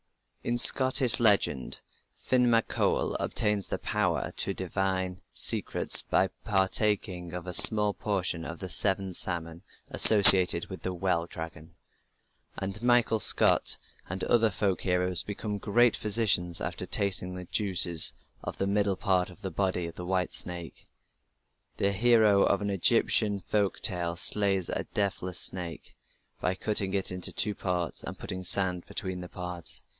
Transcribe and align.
In 0.43 0.57
Scottish 0.57 1.19
legend 1.19 1.79
Finn 2.17 2.49
mac 2.49 2.67
Coul 2.67 3.13
obtains 3.19 3.67
the 3.69 3.77
power 3.77 4.33
to 4.37 4.55
divine 4.55 5.21
secrets 5.31 6.01
by 6.01 6.29
partaking 6.43 7.33
of 7.33 7.45
a 7.45 7.53
small 7.53 7.93
portion 7.93 8.43
of 8.43 8.57
the 8.57 8.67
seventh 8.67 9.17
salmon 9.17 9.61
associated 9.91 10.65
with 10.65 10.81
the 10.81 10.95
"well 10.95 11.27
dragon", 11.27 11.75
and 12.57 12.81
Michael 12.81 13.19
Scott 13.19 13.77
and 14.09 14.23
other 14.23 14.49
folk 14.49 14.81
heroes 14.81 15.21
become 15.21 15.59
great 15.59 15.95
physicians 15.95 16.59
after 16.59 16.87
tasting 16.87 17.35
the 17.35 17.45
juices 17.45 18.11
of 18.43 18.57
the 18.57 18.65
middle 18.65 18.95
part 18.97 19.29
of 19.29 19.43
the 19.43 19.51
body 19.51 19.85
of 19.85 19.93
the 19.93 20.05
white 20.07 20.33
snake. 20.33 20.87
The 21.77 21.91
hero 21.91 22.41
of 22.41 22.63
an 22.63 22.71
Egyptian 22.71 23.41
folk 23.41 23.79
tale 23.81 24.15
slays 24.15 24.69
a 24.69 24.85
"deathless 24.95 25.37
snake" 25.39 25.95
by 26.41 26.55
cutting 26.55 26.95
it 26.95 27.11
in 27.11 27.21
two 27.21 27.53
parts 27.53 28.03
and 28.03 28.17
putting 28.17 28.43
sand 28.43 28.87
between 28.87 29.21
the 29.21 29.29
parts. 29.29 29.83